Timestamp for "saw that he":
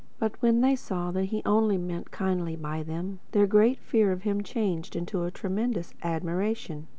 0.75-1.43